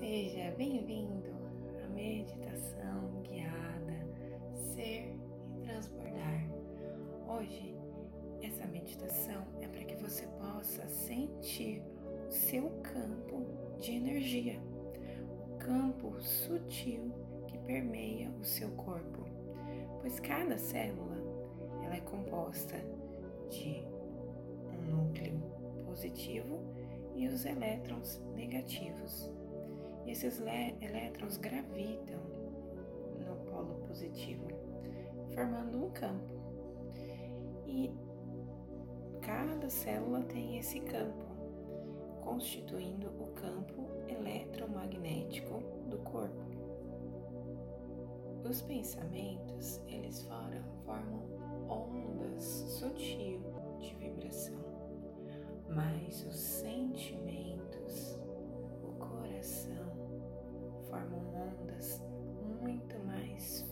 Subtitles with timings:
[0.00, 1.28] Seja bem-vindo
[1.84, 4.08] à meditação guiada
[4.54, 5.14] Ser
[5.54, 6.48] e Transbordar.
[7.28, 7.76] Hoje,
[8.40, 11.82] essa meditação é para que você possa sentir
[12.26, 13.44] o seu campo
[13.78, 14.58] de energia,
[15.38, 17.12] o campo sutil
[17.46, 19.26] que permeia o seu corpo,
[20.00, 21.18] pois cada célula
[21.84, 22.76] ela é composta
[23.50, 23.84] de
[24.66, 25.38] um núcleo
[25.84, 26.58] positivo
[27.14, 29.30] e os elétrons negativos.
[30.06, 32.20] E esses elétrons gravitam
[33.26, 34.46] no polo positivo,
[35.34, 36.34] formando um campo.
[37.66, 37.92] E
[39.20, 41.24] cada célula tem esse campo,
[42.22, 46.50] constituindo o campo eletromagnético do corpo.
[48.48, 51.22] Os pensamentos, eles formam, formam
[51.68, 53.40] ondas sutil
[53.78, 54.58] de vibração,
[55.68, 58.18] mas os sentimentos,
[61.58, 62.02] ondas
[62.62, 63.66] muito mais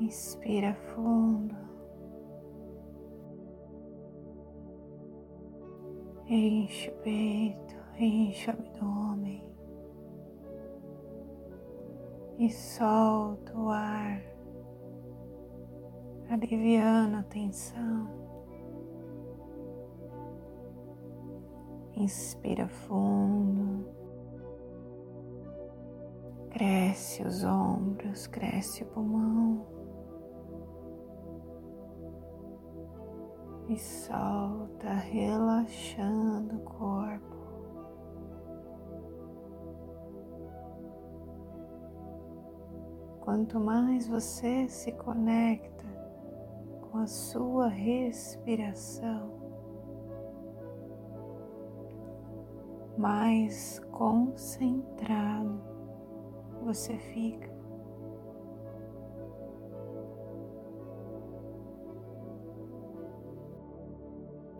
[0.00, 1.54] Inspira fundo.
[6.26, 9.44] Enche o peito, enche o abdômen.
[12.38, 14.22] E solta o ar,
[16.30, 18.08] aliviando a tensão.
[21.94, 23.86] Inspira fundo.
[26.48, 29.79] Cresce os ombros, cresce o pulmão.
[33.70, 37.36] E solta, relaxando o corpo.
[43.20, 45.86] Quanto mais você se conecta
[46.80, 49.38] com a sua respiração,
[52.98, 55.62] mais concentrado
[56.64, 57.49] você fica.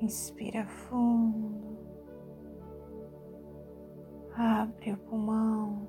[0.00, 1.76] Inspira fundo,
[4.32, 5.88] abre o pulmão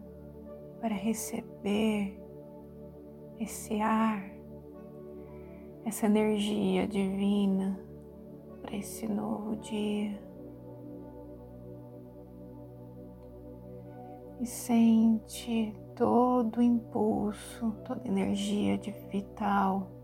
[0.82, 2.20] para receber
[3.40, 4.28] esse ar,
[5.86, 7.80] essa energia divina
[8.64, 10.20] para esse novo dia.
[14.40, 19.99] E sente todo o impulso, toda a energia de vital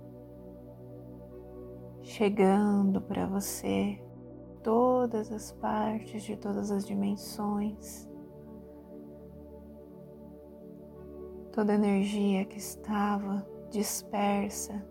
[2.16, 4.02] chegando para você,
[4.64, 8.10] todas as partes de todas as dimensões,
[11.52, 14.82] toda energia que estava dispersa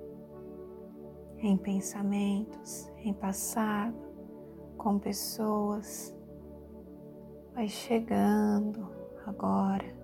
[1.39, 3.97] em pensamentos, em passado,
[4.77, 6.15] com pessoas,
[7.55, 8.87] vai chegando
[9.25, 9.97] agora.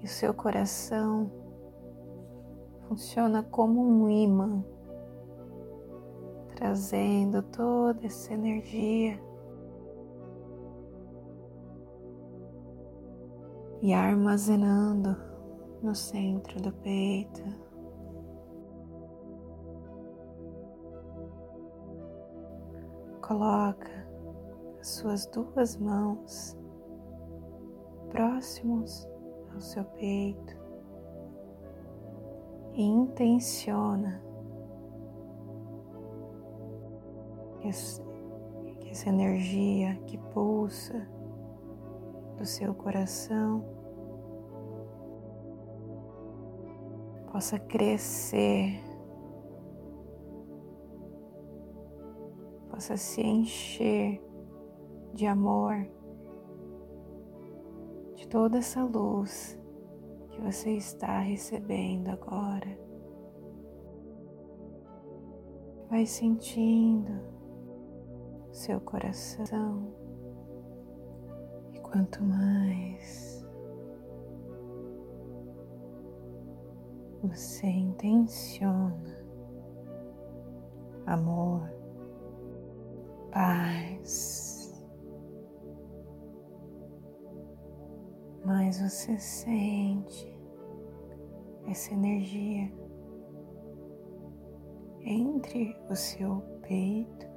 [0.00, 1.30] E o seu coração
[2.88, 4.64] funciona como um imã
[6.58, 9.16] trazendo toda essa energia
[13.80, 15.16] e armazenando
[15.80, 17.40] no centro do peito.
[23.22, 24.08] Coloca
[24.80, 26.58] as suas duas mãos
[28.10, 29.08] próximos
[29.54, 30.56] ao seu peito
[32.72, 34.27] e intenciona
[38.80, 41.06] que essa energia que pulsa
[42.36, 43.64] do seu coração
[47.30, 48.80] possa crescer,
[52.70, 54.22] possa se encher
[55.12, 55.86] de amor,
[58.14, 59.58] de toda essa luz
[60.30, 62.78] que você está recebendo agora.
[65.90, 67.37] Vai sentindo
[68.58, 69.94] seu coração.
[71.72, 73.46] E quanto mais
[77.22, 79.16] você intenciona
[81.06, 81.70] amor,
[83.30, 84.74] paz,
[88.44, 90.36] mais você sente
[91.68, 92.72] essa energia
[95.02, 97.27] entre o seu peito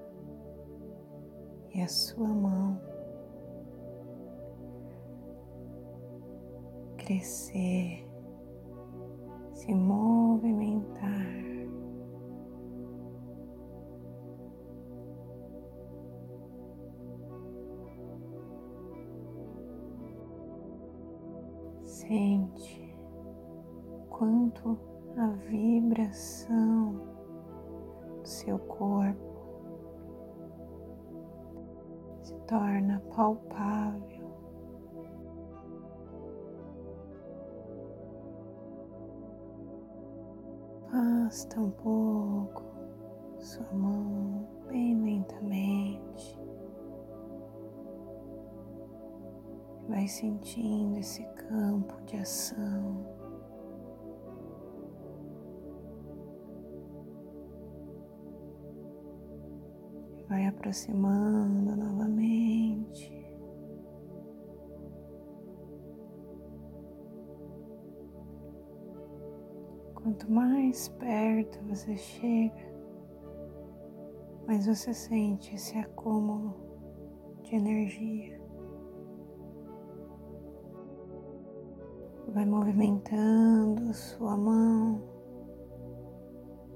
[1.73, 2.79] e a sua mão
[6.97, 8.07] crescer,
[9.53, 11.01] se movimentar.
[21.85, 22.95] Sente
[24.09, 24.77] quanto
[25.17, 26.93] a vibração
[28.21, 29.30] do seu corpo
[32.51, 34.29] torna palpável.
[40.91, 42.63] Basta um pouco
[43.39, 46.37] sua mão bem lentamente.
[49.87, 53.20] Vai sentindo esse campo de ação.
[60.51, 63.11] Aproximando novamente.
[69.95, 72.73] Quanto mais perto você chega,
[74.47, 76.55] mais você sente esse acúmulo
[77.43, 78.41] de energia.
[82.33, 85.01] vai movimentando sua mão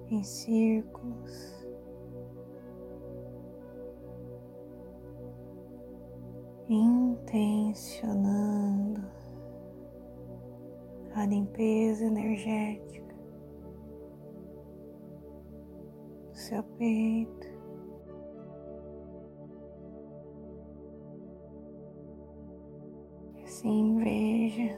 [0.10, 1.65] em círculos.
[6.68, 7.96] Intencionando
[11.14, 13.16] a limpeza energética
[16.32, 17.48] do seu peito.
[23.44, 24.78] Assim veja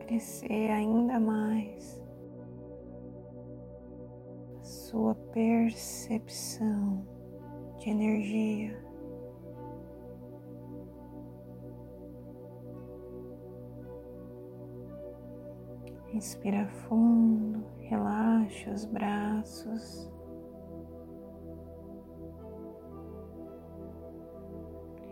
[0.00, 1.98] crescer ainda mais
[4.60, 7.06] a sua percepção
[7.88, 8.76] energia.
[16.12, 20.10] Inspira fundo, relaxa os braços.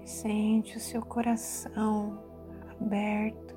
[0.05, 2.19] Sente o seu coração
[2.71, 3.55] aberto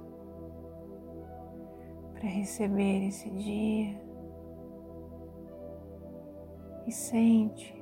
[2.14, 4.00] para receber esse dia
[6.86, 7.79] e sente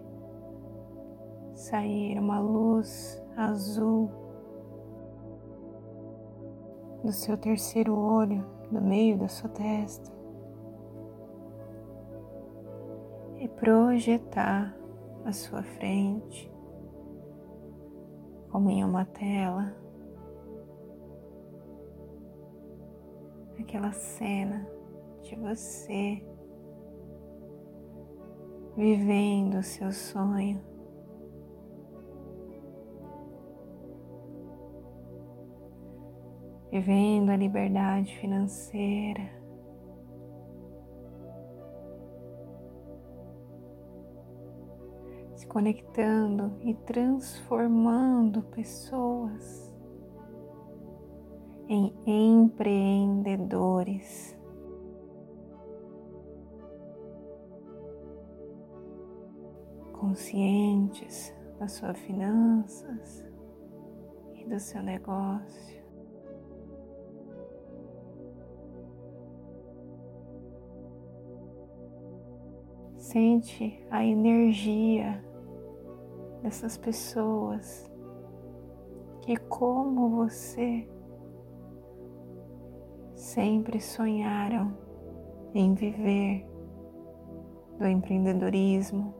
[1.57, 4.09] sair uma luz azul
[7.03, 10.11] do seu terceiro olho, no meio da sua testa,
[13.39, 14.77] e projetar
[15.25, 16.51] à sua frente,
[18.51, 19.75] como em uma tela.
[23.59, 24.65] aquela cena
[25.21, 26.23] de você
[28.77, 30.76] vivendo o seu sonho.
[36.77, 39.31] Vivendo a liberdade financeira.
[45.33, 49.73] Se conectando e transformando pessoas
[51.67, 54.37] em empreendedores.
[59.93, 63.25] Conscientes das suas finanças
[64.35, 65.76] e do seu negócio.
[73.07, 75.23] Sente a energia
[76.41, 77.89] dessas pessoas
[79.21, 80.85] que, como você,
[83.15, 84.77] sempre sonharam
[85.55, 86.45] em viver
[87.79, 89.13] do empreendedorismo,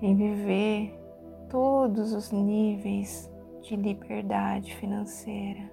[0.00, 0.98] em viver
[1.50, 3.30] todos os níveis
[3.60, 5.70] de liberdade financeira.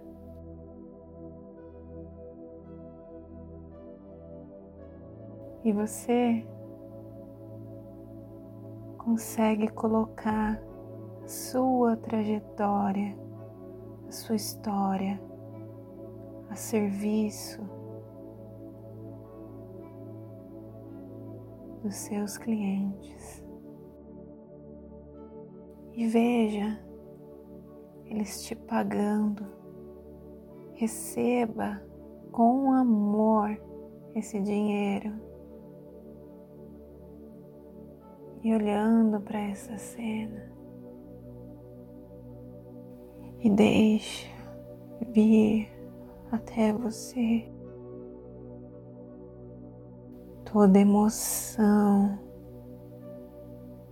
[5.68, 6.48] E você
[8.98, 10.58] consegue colocar
[11.22, 13.18] a sua trajetória,
[14.08, 15.22] a sua história
[16.50, 17.60] a serviço
[21.84, 23.46] dos seus clientes.
[25.92, 26.80] E veja
[28.06, 29.46] eles te pagando.
[30.76, 31.86] Receba
[32.32, 33.62] com amor
[34.16, 35.27] esse dinheiro.
[38.48, 40.50] E olhando para essa cena,
[43.42, 44.30] e deixa
[45.10, 45.70] vir
[46.32, 47.46] até você
[50.50, 52.18] toda emoção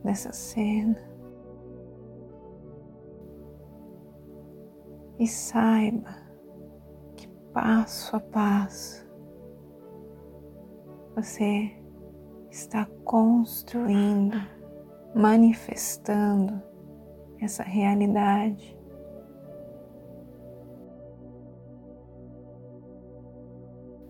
[0.06, 1.04] dessa cena.
[5.20, 6.16] E saiba
[7.18, 9.06] que passo a passo
[11.14, 11.85] você
[12.56, 14.38] está construindo,
[15.14, 16.64] manifestando
[17.42, 18.74] essa realidade.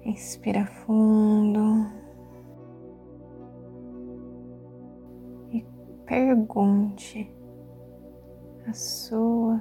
[0.03, 1.91] Inspira fundo
[5.49, 5.65] e
[6.05, 7.35] pergunte
[8.67, 9.59] a sua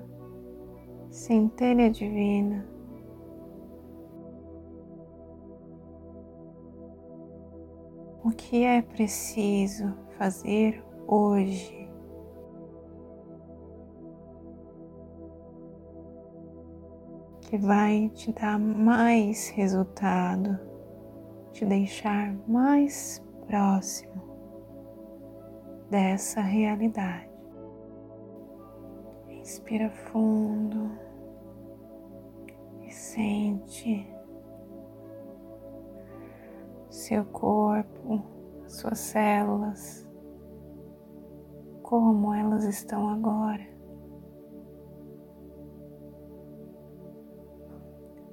[1.10, 2.73] centelha divina
[8.24, 11.86] o que é preciso fazer hoje.
[17.42, 20.58] Que vai te dar mais resultado,
[21.52, 24.22] te deixar mais próximo
[25.90, 27.28] dessa realidade.
[29.28, 30.90] Inspira fundo
[32.80, 34.13] e sente
[37.04, 38.24] seu corpo,
[38.66, 40.08] suas células,
[41.82, 43.62] como elas estão agora.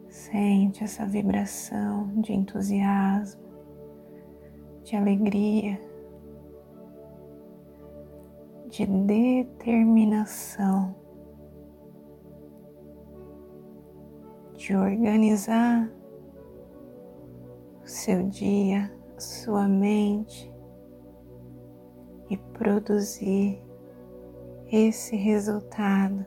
[0.08, 3.42] Sente essa vibração de entusiasmo,
[4.86, 5.78] de alegria,
[8.70, 10.96] de determinação,
[14.56, 15.92] de organizar
[18.02, 20.52] seu dia, sua mente
[22.32, 23.64] e produzir
[24.72, 26.26] esse resultado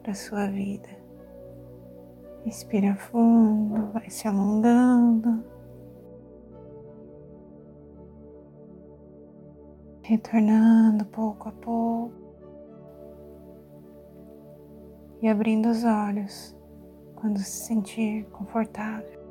[0.00, 0.88] para sua vida.
[2.46, 5.42] Inspira fundo, vai se alongando.
[10.02, 12.14] Retornando pouco a pouco
[15.20, 16.56] e abrindo os olhos
[17.16, 19.21] quando se sentir confortável.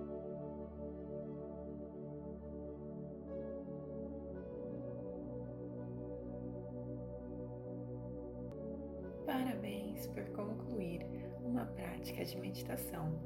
[9.32, 11.06] Parabéns por concluir
[11.42, 13.18] uma prática de meditação.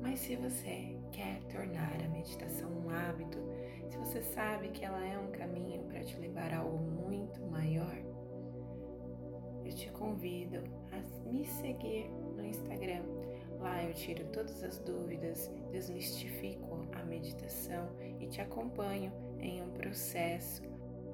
[0.00, 3.38] Mas se você quer tornar a meditação um hábito,
[3.90, 7.94] se você sabe que ela é um caminho para te levar a algo muito maior,
[9.62, 13.02] eu te convido a me seguir no Instagram.
[13.58, 17.86] Lá eu tiro todas as dúvidas, desmistifico a meditação
[18.18, 20.62] e te acompanho em um processo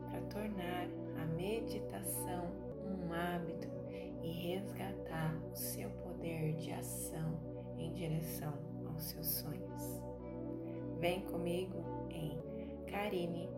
[0.09, 0.87] para tornar
[1.21, 2.47] a meditação
[2.87, 3.86] um hábito
[4.27, 7.39] e resgatar o seu poder de ação
[7.79, 8.53] em direção
[8.89, 10.03] aos seus sonhos.
[10.99, 12.37] Vem comigo em
[12.87, 13.57] carine.ser